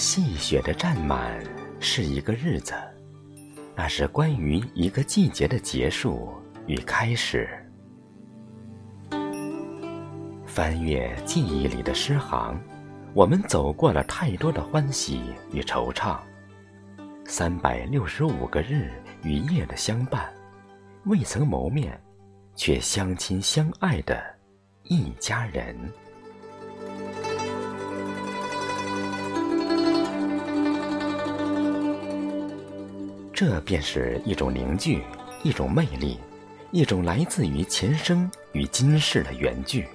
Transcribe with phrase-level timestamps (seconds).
[0.00, 1.38] 细雪的占满
[1.78, 2.72] 是一个日子，
[3.76, 6.32] 那是关于一个季节的结束
[6.66, 7.46] 与开始。
[10.46, 12.58] 翻阅记忆里的诗行，
[13.12, 16.18] 我们走过了太多的欢喜与惆怅。
[17.26, 18.90] 三百六十五个日
[19.22, 20.32] 与夜的相伴，
[21.04, 22.00] 未曾谋面，
[22.56, 24.18] 却相亲相爱的
[24.84, 25.76] 一家人。
[33.40, 35.02] 这便是一种凝聚，
[35.42, 36.18] 一种魅力，
[36.72, 39.88] 一种来自于前生与今世的缘聚。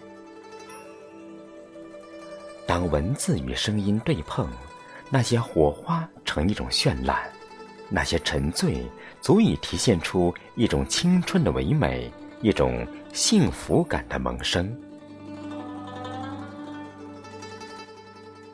[2.66, 4.50] 当文字与声音对碰，
[5.12, 7.22] 那些火花成一种绚烂，
[7.88, 8.84] 那些沉醉
[9.22, 14.76] 足以体现出一种青春的唯美，一种幸福感的萌生。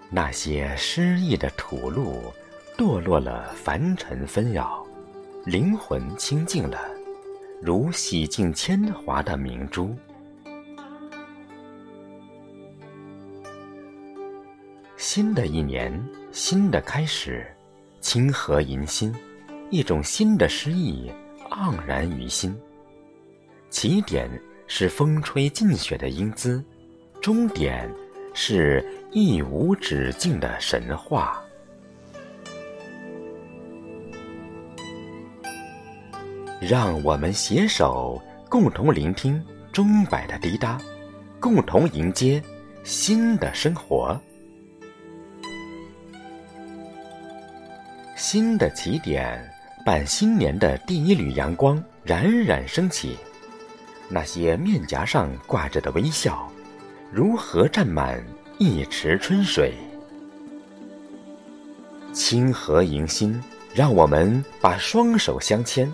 [0.10, 2.34] 那些诗意的吐露，
[2.78, 4.86] 堕落了凡尘纷扰。
[5.44, 6.80] 灵魂清净了，
[7.60, 9.96] 如洗净铅华的明珠。
[14.98, 15.92] 新的一年，
[16.32, 17.52] 新的开始，
[18.02, 19.12] 清和迎新，
[19.72, 21.12] 一种新的诗意
[21.50, 22.56] 盎然于心。
[23.72, 24.30] 起点
[24.68, 26.64] 是风吹尽雪的英姿，
[27.20, 27.90] 终点
[28.36, 31.44] 是一无止境的神话。
[36.62, 40.80] 让我们携手，共同聆听钟摆的滴答，
[41.40, 42.40] 共同迎接
[42.84, 44.16] 新的生活。
[48.16, 49.44] 新的起点，
[49.84, 53.18] 伴新年的第一缕阳光冉冉升起，
[54.08, 56.48] 那些面颊上挂着的微笑，
[57.12, 58.24] 如何占满
[58.60, 59.74] 一池春水？
[62.14, 63.42] 清河迎新，
[63.74, 65.92] 让我们把双手相牵。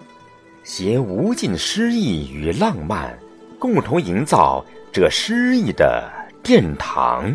[0.68, 3.18] 携无尽诗意与浪漫，
[3.58, 6.12] 共同营造这诗意的
[6.44, 7.34] 殿堂。